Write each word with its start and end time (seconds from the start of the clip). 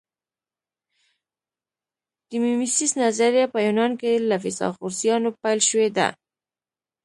د 2.29 2.31
میمیسیس 2.41 2.91
نظریه 3.03 3.45
په 3.53 3.59
یونان 3.65 3.91
کې 4.01 4.11
له 4.29 4.35
فیثاغورثیانو 4.43 5.29
پیل 5.41 5.59
شوې 5.69 5.89
ده 5.97 6.07